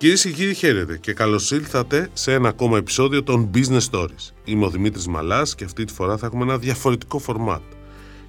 [0.00, 4.32] Κυρίες και κύριοι, χαίρετε και καλώς ήλθατε σε ένα ακόμα επεισόδιο των Business Stories.
[4.44, 7.62] Είμαι ο Δημήτρης Μαλάς και αυτή τη φορά θα έχουμε ένα διαφορετικό φορμάτ.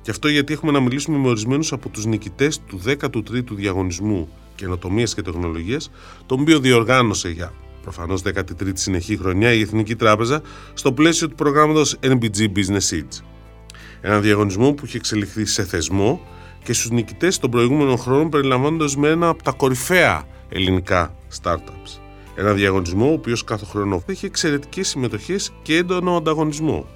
[0.02, 5.14] Και αυτό γιατί έχουμε να μιλήσουμε με ορισμένους από τους νικητές του 13ου διαγωνισμού καινοτομίας
[5.14, 5.92] και τεχνολογίας,
[6.26, 10.42] τον οποίο διοργάνωσε για προφανώς 13η συνεχή χρονιά η Εθνική Τράπεζα
[10.74, 13.24] στο πλαίσιο του προγράμματος NBG Business Seeds.
[14.02, 16.22] Ένα διαγωνισμό που έχει εξελιχθεί σε θεσμό
[16.64, 22.00] και στους νικητές των προηγούμενων χρόνων περιλαμβάνοντας με ένα από τα κορυφαία ελληνικά startups.
[22.36, 26.88] Ένα διαγωνισμό ο οποίος κάθε χρόνο έχει εξαιρετικές συμμετοχές και έντονο ανταγωνισμό.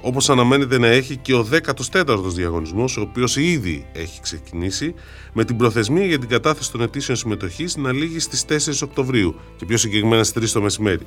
[0.00, 4.94] Όπως αναμένεται να έχει και ο 14ο διαγωνισμός, ο οποίος ήδη έχει ξεκινήσει,
[5.32, 9.64] με την προθεσμία για την κατάθεση των αιτήσεων συμμετοχής να λήγει στις 4 Οκτωβρίου και
[9.64, 11.06] πιο συγκεκριμένα στις 3 το μεσημέρι.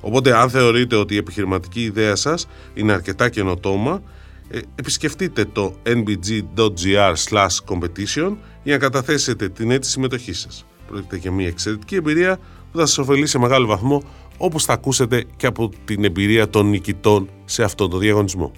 [0.00, 4.02] Οπότε, αν θεωρείτε ότι η επιχειρηματική ιδέα σας είναι αρκετά καινοτόμα,
[4.50, 10.64] ε, επισκεφτείτε το nbg.gr/competition για να καταθέσετε την αίτηση συμμετοχής σας.
[10.90, 12.36] Πρόκειται για μια εξαιρετική εμπειρία
[12.72, 14.02] που θα σας ωφελεί σε μεγάλο βαθμό
[14.38, 18.52] όπως θα ακούσετε και από την εμπειρία των νικητών σε αυτό το διαγωνισμό.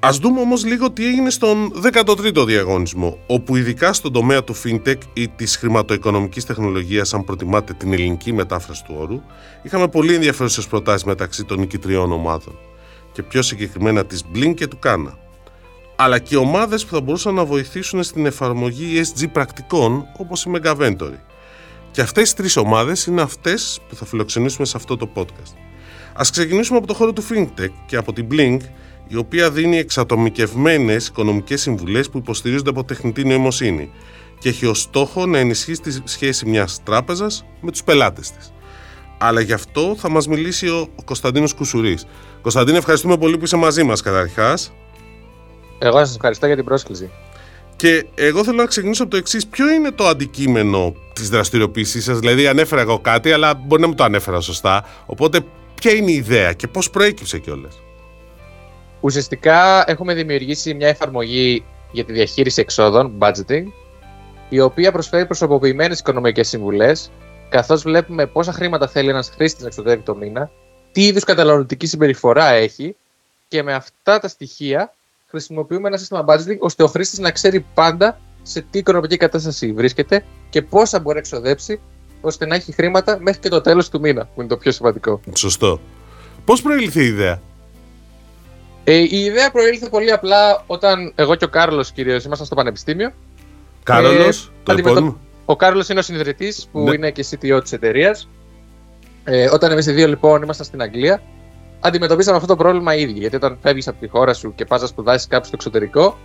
[0.00, 4.98] Ας δούμε όμως λίγο τι έγινε στον 13ο διαγωνισμό, όπου ειδικά στον τομέα του FinTech
[5.12, 9.20] ή της χρηματοοικονομικής τεχνολογίας, αν προτιμάτε την ελληνική μετάφραση του όρου,
[9.62, 12.58] είχαμε πολύ ενδιαφέρουσες προτάσεις μεταξύ των νικητριών ομάδων
[13.12, 15.18] και πιο συγκεκριμένα της Blink και του Κάνα
[16.02, 21.18] αλλά και ομάδες που θα μπορούσαν να βοηθήσουν στην εφαρμογή ESG πρακτικών όπως η Megaventory.
[21.90, 25.56] Και αυτές οι τρεις ομάδες είναι αυτές που θα φιλοξενήσουμε σε αυτό το podcast.
[26.14, 28.58] Ας ξεκινήσουμε από το χώρο του FinTech και από την Blink,
[29.08, 33.90] η οποία δίνει εξατομικευμένες οικονομικές συμβουλές που υποστηρίζονται από τεχνητή νοημοσύνη
[34.38, 38.52] και έχει ως στόχο να ενισχύσει τη σχέση μιας τράπεζας με τους πελάτες της.
[39.18, 42.06] Αλλά γι' αυτό θα μας μιλήσει ο Κωνσταντίνος Κουσουρής.
[42.42, 44.72] Κωνσταντίνο, ευχαριστούμε πολύ που είσαι μαζί μας καταρχάς.
[45.84, 47.10] Εγώ σας ευχαριστώ για την πρόσκληση.
[47.76, 49.46] Και εγώ θέλω να ξεκινήσω από το εξής.
[49.46, 53.96] Ποιο είναι το αντικείμενο της δραστηριοποίησής σας, Δηλαδή, ανέφερα εγώ κάτι, αλλά μπορεί να μην
[53.96, 54.84] το ανέφερα σωστά.
[55.06, 55.40] Οπότε,
[55.74, 57.80] ποια είναι η ιδέα και πώς προέκυψε κιόλας;
[59.00, 63.64] Ουσιαστικά, έχουμε δημιουργήσει μια εφαρμογή για τη διαχείριση εξόδων, budgeting,
[64.48, 67.10] η οποία προσφέρει προσωποποιημένες οικονομικές συμβουλές,
[67.48, 70.50] καθώς βλέπουμε πόσα χρήματα θέλει ένας χρήστη να εξοδεύει το μήνα,
[70.92, 72.96] τι είδους καταναλωτική συμπεριφορά έχει
[73.48, 74.94] και με αυτά τα στοιχεία
[75.32, 80.24] χρησιμοποιούμε ένα σύστημα budgeting ώστε ο χρήστης να ξέρει πάντα σε τι οικονομική κατάσταση βρίσκεται
[80.50, 81.80] και πόσα μπορεί να εξοδέψει
[82.20, 85.20] ώστε να έχει χρήματα μέχρι και το τέλος του μήνα, που είναι το πιο σημαντικό.
[85.36, 85.80] Σωστό.
[86.44, 87.40] Πώς προήλθε η ιδέα,
[88.84, 93.12] ε, Η ιδέα προήλθε πολύ απλά όταν εγώ και ο Κάρλος κυρίως ήμασταν στο πανεπιστήμιο.
[93.82, 94.30] Κάρολο, ε,
[94.62, 96.94] το επόμενο; Ο Κάρλος είναι ο συνειδητής που ναι.
[96.94, 98.28] είναι και CTO της εταιρείας.
[99.24, 101.22] Ε, όταν εμείς οι δύο λοιπόν ήμασταν στην Αγγλία,
[101.82, 103.12] αντιμετωπίσαμε αυτό το πρόβλημα ήδη.
[103.12, 106.18] Γιατί όταν φεύγεις από τη χώρα σου και πας να σπουδάσεις κάπου στο εξωτερικό,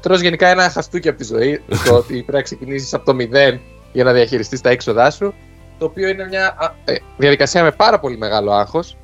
[0.00, 1.62] τρως γενικά ένα χαστούκι από τη ζωή.
[1.86, 3.60] το ότι πρέπει να ξεκινήσεις από το μηδέν
[3.92, 5.34] για να διαχειριστείς τα έξοδά σου.
[5.78, 8.96] Το οποίο είναι μια ε, διαδικασία με πάρα πολύ μεγάλο άγχος.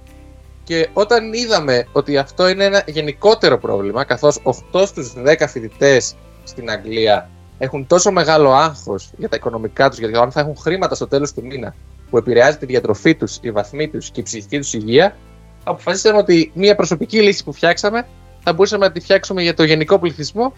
[0.64, 4.40] Και όταν είδαμε ότι αυτό είναι ένα γενικότερο πρόβλημα, καθώς
[4.72, 6.14] 8 στους 10 φοιτητές
[6.44, 10.94] στην Αγγλία έχουν τόσο μεγάλο άγχος για τα οικονομικά τους, γιατί αν θα έχουν χρήματα
[10.94, 11.74] στο τέλος του μήνα
[12.10, 15.16] που επηρεάζει τη διατροφή τους, η βαθμή τους και η ψυχική τους υγεία,
[15.64, 18.06] αποφασίσαμε ότι μια προσωπική λύση που φτιάξαμε
[18.44, 20.52] θα μπορούσαμε να τη φτιάξουμε για το γενικό πληθυσμό,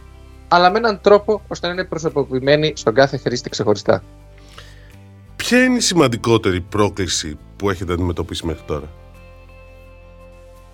[0.49, 4.03] αλλά με έναν τρόπο ώστε να είναι προσωποποιημένη στον κάθε χρήστη ξεχωριστά.
[5.37, 8.89] Ποια είναι η σημαντικότερη πρόκληση που έχετε αντιμετωπίσει μέχρι τώρα;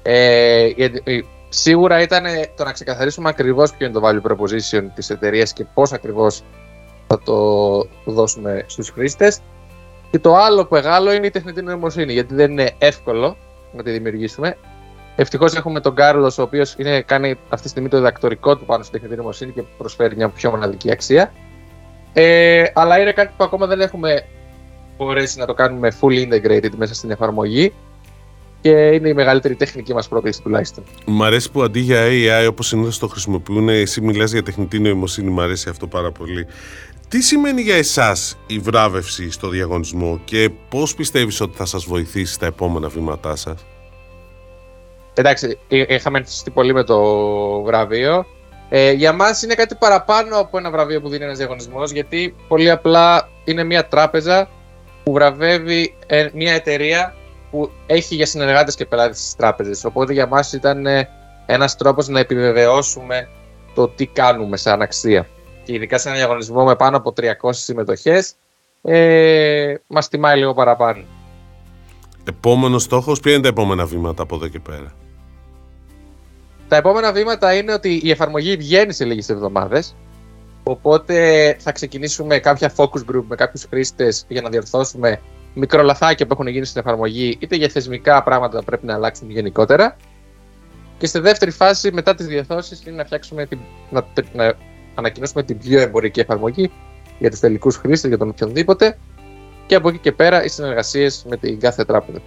[0.02, 0.70] Ε,
[1.48, 2.24] σίγουρα ήταν
[2.56, 6.42] το να ξεκαθαρίσουμε ακριβώς ποιο είναι το value proposition της εταιρείας και πώς ακριβώς
[7.06, 9.40] θα το δώσουμε στους χρήστες.
[10.10, 13.36] Και το άλλο που μεγάλο είναι η τεχνητή νοημοσύνη, γιατί δεν είναι εύκολο
[13.72, 14.56] να τη δημιουργήσουμε.
[15.16, 18.92] Ευτυχώς έχουμε τον Κάρλος, ο οποίος κάνει αυτή τη στιγμή το διδακτορικό του πάνω στην
[18.92, 21.32] τεχνητή νοημοσύνη και προσφέρει μια πιο μοναδική αξία.
[22.12, 24.24] Ε, αλλά είναι κάτι που ακόμα δεν έχουμε
[24.96, 27.72] μπορέσει να το κάνουμε full integrated μέσα στην εφαρμογή
[28.60, 30.84] και είναι η μεγαλύτερη τεχνική μας πρόκληση τουλάχιστον.
[31.06, 35.30] Μ' αρέσει που αντί για AI, όπως συνήθως το χρησιμοποιούν, εσύ μιλάς για τεχνητή νοημοσύνη.
[35.30, 36.46] Μ' αρέσει αυτό πάρα πολύ.
[37.10, 42.32] Τι σημαίνει για εσάς η βράβευση στο διαγωνισμό και πώς πιστεύεις ότι θα σας βοηθήσει
[42.32, 43.66] στα επόμενα βήματά σας;
[45.14, 47.02] Εντάξει, είχαμε ενθουσιαστεί πολύ με το
[47.62, 48.26] βραβείο.
[48.68, 52.70] Ε, για μας είναι κάτι παραπάνω από ένα βραβείο που δίνει ένας διαγωνισμός, γιατί πολύ
[52.70, 54.48] απλά είναι μια τράπεζα
[55.04, 57.14] που βραβεύει ε, μια εταιρεία
[57.50, 59.84] που έχει για συνεργάτες και πελάτες τι τράπεζες.
[59.84, 61.08] Οπότε για μας ήταν ε,
[61.46, 63.28] ένας τρόπος να επιβεβαιώσουμε
[63.74, 65.26] το τι κάνουμε σαν αξία
[65.70, 68.34] και ειδικά σε ένα διαγωνισμό με πάνω από 300 συμμετοχές,
[68.82, 71.04] ε, μας τιμάει λίγο παραπάνω.
[72.24, 74.92] Επόμενος στόχος, ποια είναι τα επόμενα βήματα από εδώ και πέρα;
[76.68, 79.96] Τα επόμενα βήματα είναι ότι η εφαρμογή βγαίνει σε λίγες εβδομάδες.
[80.62, 85.20] Οπότε θα ξεκινήσουμε κάποια focus group με κάποιους χρήστες για να διορθώσουμε
[85.54, 89.96] μικρολαθάκια που έχουν γίνει στην εφαρμογή, είτε για θεσμικά πράγματα που πρέπει να αλλάξουν γενικότερα.
[90.98, 93.58] Και στη δεύτερη φάση, μετά τις διορθώσεις, είναι να, φτιάξουμε την,
[93.90, 94.54] να, να
[94.94, 96.70] ανακοινώσουμε την πιο εμπορική εφαρμογή
[97.18, 98.98] για τους τελικούς χρήστες, για τον οποιονδήποτε.
[99.66, 102.18] Και από εκεί και πέρα οι συνεργασίες με την κάθε τράπεζα.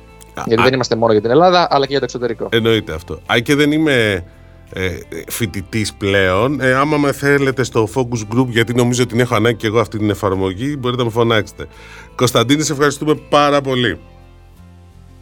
[0.46, 2.48] Γιατί α, δεν είμαστε μόνο για την Ελλάδα, αλλά και για το εξωτερικό.
[2.52, 3.20] Εννοείται αυτό.
[3.26, 4.26] Αν και δεν είμαι
[4.74, 9.36] ε, φοιτητής πλέον, ε, άμα με θέλετε στο Focus Group, γιατί νομίζω ότι την έχω
[9.36, 11.68] ανάγκη και εγώ αυτή την εφαρμογή, μπορείτε να με φωνάξετε.
[12.16, 14.00] Κωνσταντίνη, σε ευχαριστούμε πάρα πολύ.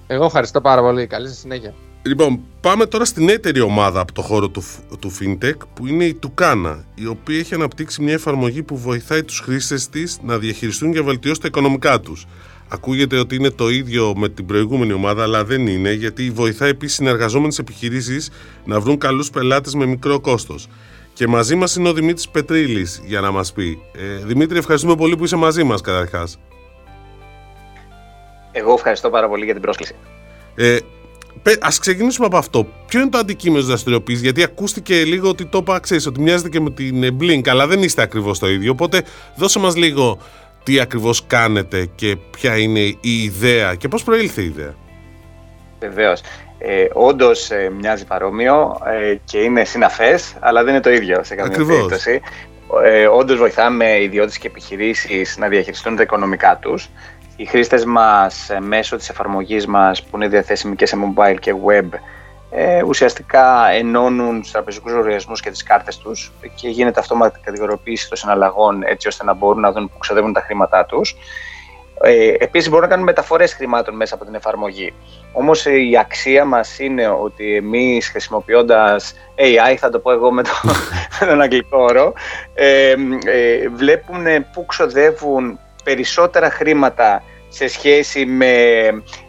[0.07, 1.07] Εγώ ευχαριστώ πάρα πολύ.
[1.07, 1.73] Καλή σας συνέχεια.
[2.03, 4.63] Λοιπόν, πάμε τώρα στην έτερη ομάδα από το χώρο του,
[4.99, 9.39] του FinTech που είναι η Tucana, η οποία έχει αναπτύξει μια εφαρμογή που βοηθάει τους
[9.39, 12.25] χρήστες της να διαχειριστούν και βελτιώσουν τα οικονομικά τους.
[12.67, 16.95] Ακούγεται ότι είναι το ίδιο με την προηγούμενη ομάδα, αλλά δεν είναι, γιατί βοηθάει επίσης
[16.95, 18.29] συνεργαζόμενες επιχειρήσεις
[18.65, 20.67] να βρουν καλούς πελάτες με μικρό κόστος.
[21.13, 23.81] Και μαζί μας είναι ο Δημήτρης Πετρίλης για να μας πει.
[23.91, 26.39] Ε, Δημήτρη, ευχαριστούμε πολύ που είσαι μαζί μας καταρχάς.
[28.51, 29.95] Εγώ ευχαριστώ πάρα πολύ για την πρόσκληση.
[30.55, 30.77] Ε,
[31.49, 32.67] Α ξεκινήσουμε από αυτό.
[32.87, 36.59] Ποιο είναι το αντικείμενο δραστηριοποίησης, Γιατί ακούστηκε λίγο ότι το είπα, ξέρεις, ότι μοιάζεται και
[36.59, 38.71] με την Blink, αλλά δεν είστε ακριβώς το ίδιο.
[38.71, 39.01] Οπότε
[39.35, 40.17] δώσε μας λίγο
[40.63, 44.75] τι ακριβώς κάνετε και ποια είναι η ιδέα και πώς προήλθε η ιδέα.
[45.79, 46.21] Βεβαίως.
[46.57, 51.35] Ε, Όντως ε, μοιάζει παρόμοιο ε, και είναι συναφές, αλλά δεν είναι το ίδιο σε
[51.35, 51.75] καμία Ακριβώς.
[51.75, 52.21] περίπτωση.
[52.83, 56.89] Ε, Όντως βοηθάμε ιδιώτες και επιχειρήσεις να διαχειριστούν τα οικονομικά τους.
[57.41, 61.55] Οι χρήστες μας ε, μέσω της εφαρμογής μας που είναι διαθέσιμη και σε mobile και
[61.65, 61.87] web
[62.49, 68.17] ε, ουσιαστικά ενώνουν τους τραπεζικούς λογαριασμούς και τις κάρτες τους και γίνεται αυτόματη κατηγοριοποίηση των
[68.17, 71.15] συναλλαγών έτσι ώστε να μπορούν να δουν που ξοδεύουν τα χρήματά τους.
[72.01, 74.93] Ε, Επίσης, μπορούν να κάνουν μεταφορές χρημάτων μέσα από την εφαρμογή.
[75.33, 80.43] Όμως ε, η αξία μας είναι ότι εμείς χρησιμοποιώντας AI, θα το πω εγώ με,
[80.43, 80.49] το,
[81.27, 82.13] τον αγγλικό όρο,
[82.53, 82.91] ε,
[83.25, 88.53] ε, βλέπουν πού ξοδεύουν περισσότερα χρήματα σε σχέση με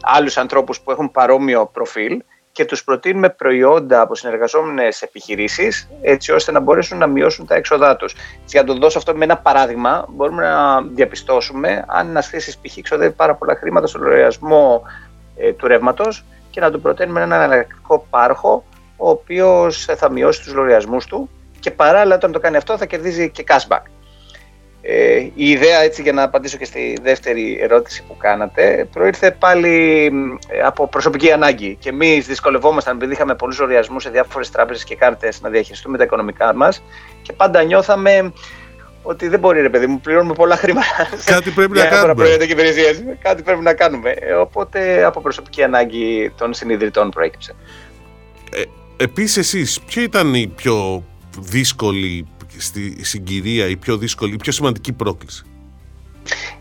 [0.02, 2.22] άλλους ανθρώπους που έχουν παρόμοιο προφίλ
[2.52, 7.96] και τους προτείνουμε προϊόντα από συνεργαζόμενες επιχειρήσεις έτσι ώστε να μπορέσουν να μειώσουν τα έξοδά
[7.96, 8.14] τους.
[8.46, 12.80] για να το δώσω αυτό με ένα παράδειγμα, μπορούμε να διαπιστώσουμε αν ένας χρήστη π.χ.
[12.82, 14.82] ξοδεύει πάρα πολλά χρήματα στο λογαριασμό
[15.36, 18.64] ε, του ρεύματος και να του προτείνουμε ένα εναλλακτικό πάροχο
[18.96, 21.30] ο οποίος θα μειώσει τους λογαριασμούς του
[21.60, 23.82] και παράλληλα όταν το κάνει αυτό θα κερδίζει και cashback.
[24.84, 30.10] Ε, η ιδέα, έτσι για να απαντήσω και στη δεύτερη ερώτηση που κάνατε, προήρθε πάλι
[30.64, 31.76] από προσωπική ανάγκη.
[31.80, 36.04] Και εμείς δυσκολευόμασταν επειδή είχαμε πολλούς οριασμού σε διάφορες τράπεζες και κάρτες να διαχειριστούμε τα
[36.04, 36.82] οικονομικά μας
[37.22, 38.32] και πάντα νιώθαμε
[39.02, 41.08] ότι δεν μπορεί, ρε παιδί μου, πληρώνουμε πολλά χρήματα.
[41.24, 42.14] Κάτι πρέπει να κάνουμε.
[42.14, 42.54] Προϊόντα και
[43.22, 44.10] Κάτι πρέπει να κάνουμε.
[44.10, 47.54] Ε, οπότε από προσωπική ανάγκη των συνειδητών προέκυψε.
[48.52, 48.62] Ε,
[48.96, 51.04] Επίσης, εσείς, ποια ήταν η πιο
[51.38, 52.26] δύσκολη
[52.62, 55.44] στη συγκυρία η πιο δύσκολη, η πιο σημαντική πρόκληση;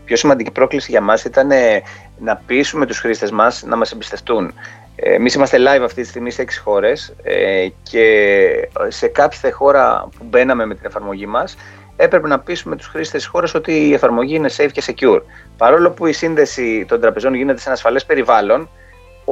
[0.00, 1.82] Η πιο σημαντική πρόκληση για μας ήταν ε,
[2.18, 4.54] να πείσουμε τους χρήστες μας να μας εμπιστευτούν.
[4.96, 10.08] Ε, Εμείς είμαστε live αυτή τη στιγμή σε 6 χώρες ε, και σε κάποια χώρα
[10.18, 11.56] που μπαίναμε με την εφαρμογή μας
[11.96, 15.20] έπρεπε να πείσουμε τους χρήστες της χώρας ότι η εφαρμογή είναι safe και secure.
[15.56, 18.68] Παρόλο που η σύνδεση των τραπεζών γίνεται σε ένα ασφαλές περιβάλλον,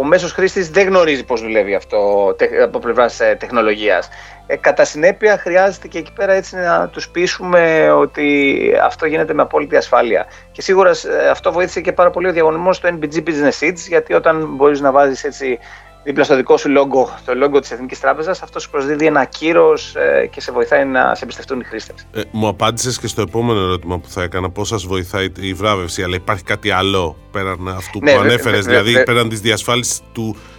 [0.00, 2.30] ο μέσος χρήστης δεν γνωρίζει πώς δουλεύει αυτό
[2.62, 4.08] από πλευράς τεχνολογίας.
[4.46, 9.42] Ε, κατά συνέπεια, χρειάζεται και εκεί πέρα έτσι να τους πείσουμε ότι αυτό γίνεται με
[9.42, 10.26] απόλυτη ασφάλεια.
[10.52, 14.14] Και σίγουρα ε, αυτό βοήθησε και πάρα πολύ ο διαγωνισμός στο NBG Business Seeds, γιατί
[14.14, 15.58] όταν μπορείς να βάζεις έτσι
[16.02, 19.94] δίπλα στο δικό σου λόγο, το λόγο της Εθνικής Τράπεζας, αυτό σου προσδίδει ένα κύρος
[19.94, 22.06] ε, και σε βοηθάει να σε εμπιστευτούν οι χρήστες.
[22.12, 26.02] Ε, μου απάντησες και στο επόμενο ερώτημα που θα έκανα, πώς σας βοηθάει η βράβευση,
[26.02, 30.00] αλλά υπάρχει κάτι άλλο πέραν αυτού ναι, που ανέφερες, δηλαδή πέραν της διασφάλισης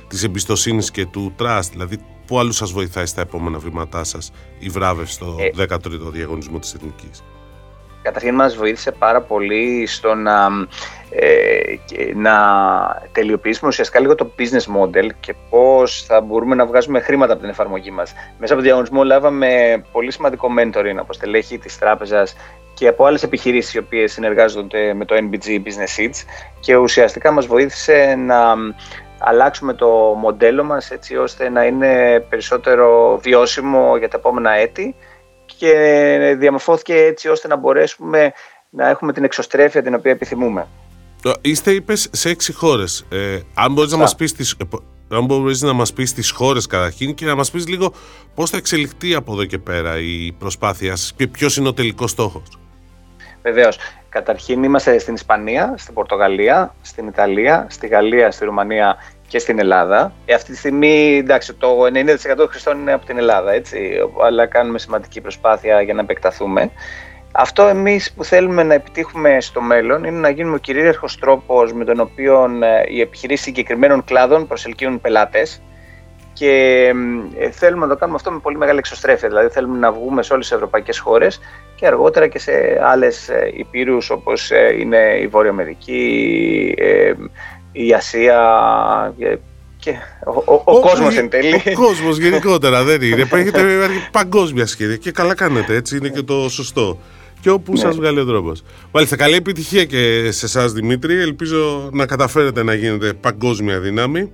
[0.07, 4.69] της εμπιστοσύνης και του trust, δηλαδή πού αλλού σας βοηθάει στα επόμενα βήματά σας η
[4.69, 7.23] βράβευση στο ε, 13ο διαγωνισμό της Εθνικής;
[8.01, 10.47] Καταρχήν μας βοήθησε πάρα πολύ στο να,
[11.09, 11.75] ε,
[12.15, 12.35] να
[13.11, 17.51] τελειοποιήσουμε ουσιαστικά λίγο το business model και πώς θα μπορούμε να βγάζουμε χρήματα από την
[17.51, 18.13] εφαρμογή μας.
[18.37, 22.35] Μέσα από το διαγωνισμό λάβαμε πολύ σημαντικό mentoring από στελέχη της τράπεζας
[22.73, 26.25] και από άλλες επιχειρήσεις οι οποίες συνεργάζονται με το NBG Business Seeds
[26.59, 28.55] και ουσιαστικά μας βοήθησε να
[29.19, 34.95] αλλάξουμε το μοντέλο μας έτσι ώστε να είναι περισσότερο βιώσιμο για τα επόμενα έτη
[35.57, 38.31] και διαμορφώθηκε έτσι ώστε να μπορέσουμε
[38.69, 40.67] να έχουμε την εξωστρέφεια την οποία επιθυμούμε.
[41.41, 43.05] Είστε, είπες, σε έξι χώρες.
[43.11, 44.55] Ε, αν μπορείς να μας πεις τις,
[45.09, 47.93] αν μπορείς να μας πεις τις χώρες καταρχήν και να μας πεις λίγο
[48.35, 52.11] πώς θα εξελιχθεί από εδώ και πέρα η προσπάθεια σας και ποιος είναι ο τελικός
[52.11, 52.59] στόχος.
[53.41, 53.77] Βεβαίως.
[54.09, 58.95] Καταρχήν είμαστε στην Ισπανία, στην Πορτογαλία, στην Ιταλία, στη Γαλλία, στη Ρουμανία
[59.31, 60.13] και στην Ελλάδα.
[60.25, 63.79] Ε, αυτή τη στιγμή, εντάξει, το 90% των χρηστών είναι από την Ελλάδα, έτσι,
[64.23, 66.71] αλλά κάνουμε σημαντική προσπάθεια για να επεκταθούμε.
[67.31, 71.85] Αυτό εμείς που θέλουμε να επιτύχουμε στο μέλλον είναι να γίνουμε ο κυρίαρχος τρόπος με
[71.85, 75.61] τον οποίο ε, οι επιχειρήσεις συγκεκριμένων κλάδων προσελκύουν πελάτες
[76.33, 76.85] και
[77.37, 79.27] ε, θέλουμε να το κάνουμε αυτό με πολύ μεγάλη εξωστρέφεια.
[79.27, 81.39] Δηλαδή θέλουμε να βγούμε σε όλες τις ευρωπαϊκές χώρες
[81.75, 82.51] και αργότερα και σε
[82.83, 86.75] άλλες ε, υπήρους όπως είναι η Βόρεια Αμερική,
[87.71, 89.13] η Ασία
[89.77, 89.89] και
[90.25, 91.55] ο, ο, ο, κόσμος εν τέλει.
[91.55, 93.27] Ο κόσμος γενικότερα δεν είναι.
[93.31, 96.97] Έχετε παγκόσμια σχέδια και καλά κάνετε έτσι είναι και το σωστό
[97.41, 97.79] και όπου ναι.
[97.79, 98.51] σας βγάλει ο τρόπο.
[98.91, 101.21] Μάλιστα, καλή επιτυχία και σε εσάς Δημήτρη.
[101.21, 104.31] Ελπίζω να καταφέρετε να γίνετε παγκόσμια δύναμη.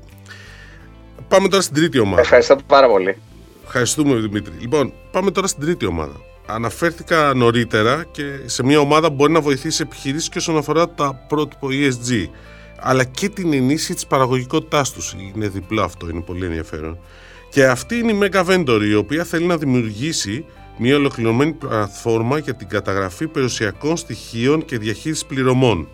[1.28, 2.22] Πάμε τώρα στην τρίτη ομάδα.
[2.22, 3.18] Ευχαριστώ πάρα πολύ.
[3.66, 4.54] Ευχαριστούμε Δημήτρη.
[4.60, 6.16] Λοιπόν, πάμε τώρα στην τρίτη ομάδα.
[6.46, 11.26] Αναφέρθηκα νωρίτερα και σε μια ομάδα που μπορεί να βοηθήσει επιχειρήσεις και όσον αφορά τα
[11.28, 12.30] πρότυπο ESG
[12.80, 15.16] αλλά και την ενίσχυση της παραγωγικότητάς τους.
[15.36, 16.98] Είναι διπλό αυτό, είναι πολύ ενδιαφέρον.
[17.50, 20.46] Και αυτή είναι η Mega Vendor, η οποία θέλει να δημιουργήσει
[20.78, 25.88] μια ολοκληρωμένη πλατφόρμα για την καταγραφή περιουσιακών στοιχείων και διαχείρισης πληρωμών.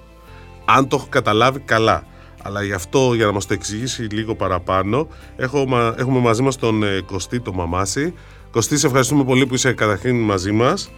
[0.66, 2.04] Αν το έχω καταλάβει καλά.
[2.44, 6.84] Αλλά γι' αυτό, για να μας το εξηγήσει λίγο παραπάνω, έχω, έχουμε μαζί μας τον
[6.84, 8.14] ε, Κωστή το Μαμάση.
[8.52, 10.92] Κωστή, σε ευχαριστούμε πολύ που είσαι καταρχήν μαζί μας.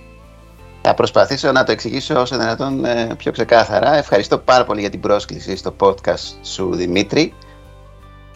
[0.87, 3.95] Θα προσπαθήσω να το εξηγήσω όσο δυνατόν ε, πιο ξεκάθαρα.
[3.97, 7.33] Ευχαριστώ πάρα πολύ για την πρόσκληση στο podcast σου, Δημήτρη.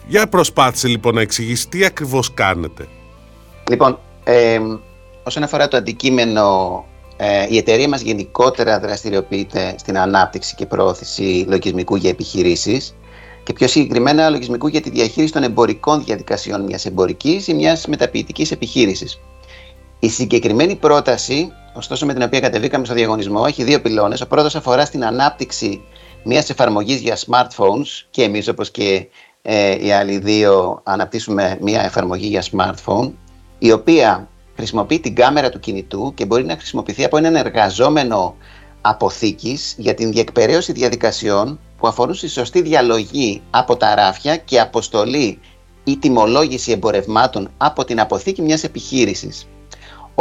[0.08, 2.88] Για προσπάθησε λοιπόν να εξηγήσεις τι ακριβώς κάνετε.
[3.70, 4.60] Λοιπόν, ε,
[5.24, 6.86] Όσον αφορά το αντικείμενο,
[7.18, 12.96] ε, η εταιρεία μας γενικότερα δραστηριοποιείται στην ανάπτυξη και προώθηση λογισμικού για επιχειρήσεις
[13.44, 18.51] και πιο συγκεκριμένα λογισμικού για τη διαχείριση των εμπορικών διαδικασιών μιας εμπορικής ή μιας μεταποιητικής
[18.51, 19.20] επιχείρησης.
[20.00, 24.22] Η συγκεκριμένη πρόταση, ωστόσο με την οποία κατεβήκαμε στο διαγωνισμό, έχει δύο πυλώνες.
[24.22, 25.82] Ο πρώτος αφορά στην ανάπτυξη
[26.24, 29.08] μιας εφαρμογής για smartphones και εμείς όπως και
[29.41, 33.12] ε, οι άλλοι δύο αναπτύσσουμε μια εφαρμογή για smartphone
[33.60, 38.36] η οποία χρησιμοποιεί την κάμερα του κινητού και μπορεί να χρησιμοποιηθεί από έναν εργαζόμενο
[38.82, 45.39] αποθήκης για την διεκπαιρέωση διαδικασιών που αφορούν στη σωστή διαλογή από τα ράφια και αποστολή
[45.84, 49.48] ή τιμολόγηση εμπορευμάτων από την αποθήκη μιας επιχείρησης.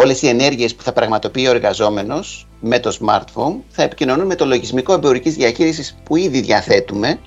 [0.00, 4.46] Όλες οι ενέργειες που θα πραγματοποιεί ο εργαζόμενος με το smartphone θα επικοινωνούν με το
[4.46, 7.18] λογισμικό εμπορικής διαχείρισης που ήδη διαθέτουμε,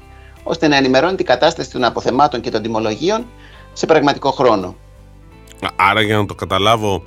[0.44, 3.26] ώστε να ενημερώνει την κατάσταση των αποθεμάτων και των τιμολογίων
[3.74, 4.76] σε πραγματικό χρόνο.
[5.76, 7.04] Άρα για να το καταλάβω,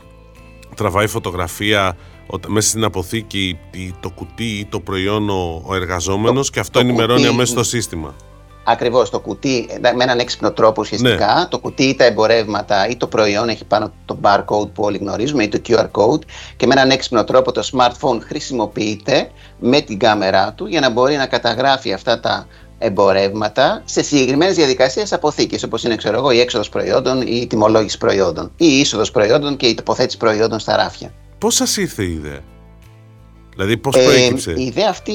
[0.74, 1.96] τραβάει φωτογραφία
[2.46, 3.58] μέσα στην αποθήκη
[4.00, 8.14] το κουτί ή το προϊόν ο, ο εργαζόμενος και αυτό ενημερώνει αμέσως το σύστημα.
[8.64, 9.10] Ακριβώς.
[9.10, 11.46] Το κουτί, με έναν έξυπνο τρόπο ουσιαστικά, ναι.
[11.48, 15.42] το κουτί ή τα εμπορεύματα ή το προϊόν έχει πάνω το barcode που όλοι γνωρίζουμε
[15.42, 16.20] ή το QR code
[16.56, 21.16] και με έναν έξυπνο τρόπο το smartphone χρησιμοποιείται με την κάμερά του για να μπορεί
[21.16, 22.46] να καταγράφει αυτά τα
[22.78, 27.98] εμπορεύματα σε συγκεκριμένες διαδικασίες αποθήκης, όπως είναι ξέρω εγώ, η έξοδος προϊόντων ή η τιμολόγηση
[27.98, 31.12] προϊόντων, ή η είσοδος προϊόντων και η τοποθέτηση προϊόντων στα ράφια.
[31.38, 32.40] Πώς σας ήρθε η ιδέα,
[33.54, 35.12] Δηλαδή, πώς ε, προέκυψε; Η ιδέα αυτή,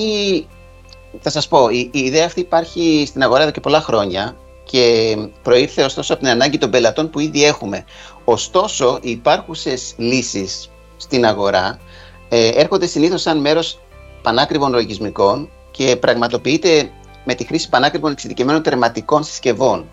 [1.20, 5.16] θα σας πω, η, η ιδέα αυτή υπάρχει στην αγορά εδώ και πολλά χρόνια και
[5.44, 7.86] προήρθε ωστόσο από την ανάγκη των πελατών που ήδη έχουμε.
[8.24, 11.80] Ωστόσο, οι υπάρχουσες λύσεις στην αγορά
[12.30, 13.80] ε, έρχονται συνήθως σαν μέρος
[14.22, 16.92] πανάκριβων λογισμικών και πραγματοποιείται
[17.26, 19.86] με τη χρήση πανάκριβων εξειδικευμένων τερματικών συσκευών.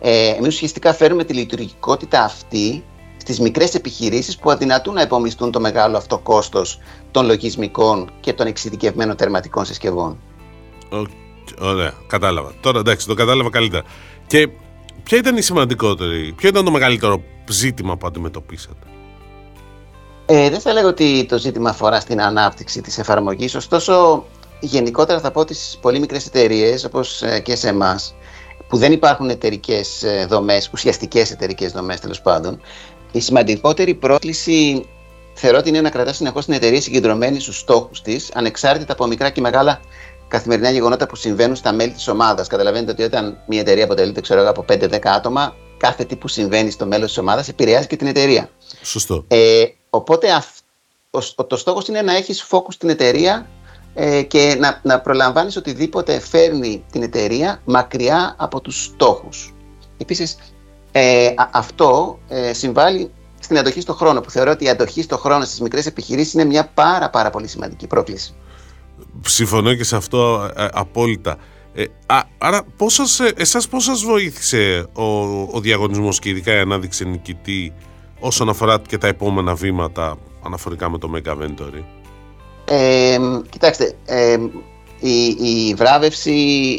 [0.00, 2.84] Ε, Εμείς ουσιαστικά φέρουμε τη λειτουργικότητα αυτή
[3.16, 6.78] στις μικρές επιχειρήσεις που αδυνατούν να επομιστούν το μεγάλο αυτό κόστος
[7.10, 10.18] των λογισμικών και των εξειδικευμένων τερματικών συσκευών.
[11.60, 12.52] Ωραία, κατάλαβα.
[12.60, 13.82] Τώρα εντάξει, το κατάλαβα καλύτερα.
[14.26, 14.48] Και
[15.02, 18.86] ποια ήταν η σημαντικότερη, ποιο ήταν το μεγαλύτερο ζήτημα που αντιμετωπίσατε;
[20.26, 24.24] Ε, δεν θα λέγω ότι το ζήτημα αφορά στην ανάπτυξη της εφαρμογής, ωστόσο
[24.60, 28.14] γενικότερα θα πω ότι στις πολύ μικρές εταιρείες, όπως ε, και σε εμάς,
[28.68, 32.60] που δεν υπάρχουν εταιρικές ε, δομές, ουσιαστικές εταιρικές δομές τέλος πάντων,
[33.12, 34.86] η σημαντικότερη πρόκληση
[35.34, 39.30] θεωρώ ότι είναι να κρατάς συνεχώς την εταιρεία συγκεντρωμένη στους στόχους της, ανεξάρτητα από μικρά
[39.30, 39.80] και μεγάλα
[40.32, 42.46] καθημερινά γεγονότα που συμβαίνουν στα μέλη της ομάδας.
[42.46, 46.86] Καταλαβαίνετε ότι όταν μια εταιρεία αποτελείται ξέρω, από 5-10 άτομα, κάθε τι που συμβαίνει στο
[46.86, 48.50] μέλος της ομάδας επηρεάζει και την εταιρεία.
[48.82, 49.24] Σωστό.
[49.28, 50.28] Ε, οπότε
[51.46, 53.46] το στόχος είναι να έχεις focus στην εταιρεία
[53.94, 59.54] ε, και να, να προλαμβάνεις οτιδήποτε φέρνει την εταιρεία μακριά από τους στόχους.
[59.98, 60.36] Επίσης,
[60.92, 63.10] ε, αυτό ε, συμβάλλει
[63.40, 66.44] στην αντοχή στον χρόνο, που θεωρώ ότι η αντοχή στον χρόνο στις μικρές επιχειρήσεις είναι
[66.44, 68.34] μια πάρα πάρα πολύ σημαντική πρόκληση.
[69.26, 71.36] Συμφωνώ και σε αυτό ε, απόλυτα.
[71.74, 75.02] Ε, α, άρα, πώς σας, ε, εσάς πώς σας βοήθησε ο,
[75.52, 77.72] ο διαγωνισμός και ειδικά η ανάδειξη νικητή
[78.20, 81.82] όσον αφορά και τα επόμενα βήματα αναφορικά με το Mega Ventory;
[82.64, 83.18] Ε,
[83.50, 84.36] κοιτάξτε, ε,
[85.00, 85.24] η,
[85.68, 86.32] η βράβευση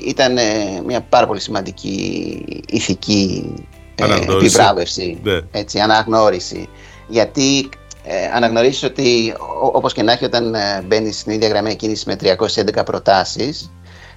[0.05, 0.43] ήταν ε,
[0.85, 3.53] μια πάρα πολύ σημαντική ηθική
[3.95, 5.39] ε, επιβράβευση, ναι.
[5.51, 6.67] έτσι, αναγνώριση.
[7.07, 7.69] Γιατί
[8.03, 12.17] ε, αναγνωρίσεις ότι όπως και να έχει όταν ε, μπαίνεις στην ίδια γραμμή κίνηση με
[12.75, 13.71] 311 προτάσεις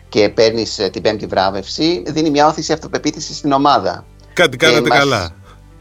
[0.08, 4.04] και παίρνεις ε, την πέμπτη βράβευση, δίνει μια όθηση αυτοπεποίθησης στην ομάδα.
[4.32, 4.98] Κάτι κάνατε μας...
[4.98, 5.30] καλά.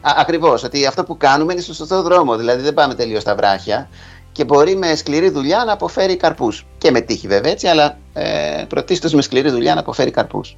[0.00, 2.36] Ακριβώς, ότι αυτό που κάνουμε είναι στο σωστό δρόμο.
[2.36, 3.88] Δηλαδή δεν πάμε τελείως στα βράχια
[4.32, 6.66] και μπορεί με σκληρή δουλειά να αποφέρει καρπούς.
[6.78, 10.54] Και με τύχη βέβαια έτσι, αλλά ε, πρωτίστως με σκληρή δουλειά να αποφέρει καρπούς.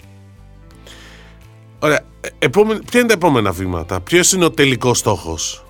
[1.78, 2.00] Ωραία.
[2.21, 5.64] Ε, επόμενη, ποια είναι τα επόμενα βήματα, Ποιος είναι ο τελικός στόχος;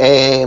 [0.00, 0.44] Ε,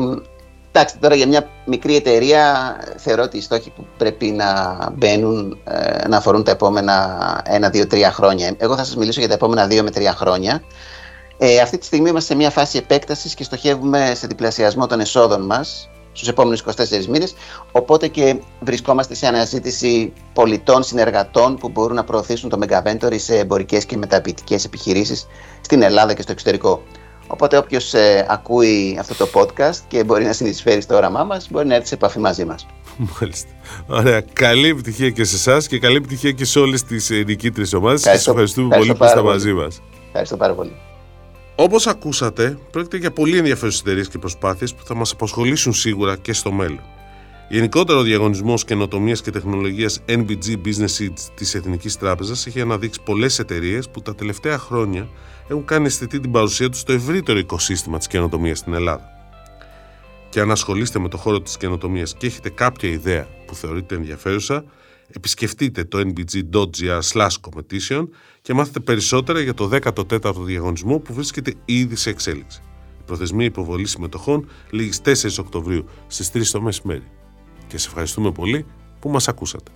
[0.72, 6.08] εντάξει, τώρα για μια μικρή εταιρεία θεωρώ ότι οι στόχοι που πρέπει να μπαίνουν ε,
[6.08, 8.56] να αφορούν τα επόμενα ένα, δύο, τρία χρόνια.
[8.58, 10.64] Εγώ θα σας μιλήσω για τα επόμενα δύο με τρία χρόνια.
[11.38, 15.46] Ε, αυτή τη στιγμή είμαστε σε μια φάση επέκτασης και στοχεύουμε σε διπλασιασμό των εσόδων
[15.46, 17.34] μας στους επόμενους 24 μήνες.
[17.72, 23.86] Οπότε και βρισκόμαστε σε αναζήτηση πολιτών, συνεργατών που μπορούν να προωθήσουν το Megaventory σε εμπορικές
[23.86, 25.28] και μεταποιητικές επιχειρήσεις
[25.62, 26.82] στην Ελλάδα και στο εξωτερικό.
[27.32, 31.68] Οπότε όποιος ε, ακούει αυτό το podcast και μπορεί να συνεισφέρει στο όραμά μας, μπορεί
[31.68, 32.66] να έρθει σε επαφή μαζί μας.
[33.20, 33.50] Μάλιστα.
[33.88, 34.22] Ωραία.
[34.34, 38.02] Καλή επιτυχία και σε εσάς και καλή επιτυχία και σε όλες τις ε, νικήτριες ομάδες.
[38.02, 39.82] Σας ευχαριστούμε πολύ που είστε μαζί μας.
[40.08, 40.76] Ευχαριστώ πάρα πολύ.
[41.56, 46.34] Όπως ακούσατε, πρόκειται για πολύ ενδιαφέρουσες εταιρείες και προσπάθειες που θα μας απασχολήσουν σίγουρα και
[46.34, 46.82] στο μέλλον.
[47.50, 53.90] Γενικότερο, διαγωνισμός καινοτομίας και τεχνολογίας NBG Business Seeds της Εθνικής Τράπεζας έχει αναδείξει πολλές εταιρείες
[53.90, 55.10] που τα τελευταία χρόνια
[55.52, 59.10] έχουν κάνει αισθητή την παρουσία τους στο ευρύτερο οικοσύστημα της καινοτομίας στην Ελλάδα.
[60.30, 64.64] Και αν ασχολείστε με το χώρο της καινοτομίας και έχετε κάποια ιδέα που θεωρείτε ενδιαφέρουσα,
[65.08, 68.08] επισκεφτείτε το nbg.gr competition
[68.42, 72.62] και μάθετε περισσότερα για το 14ο διαγωνισμό που βρίσκεται ήδη σε εξέλιξη.
[73.00, 77.08] Η προθεσμία υποβολής συμμετοχών λήγει 4 Οκτωβρίου στις 3 το μεσημέρι.
[77.68, 78.66] Και σε ευχαριστούμε πολύ
[79.00, 79.72] που μας ακούσατε.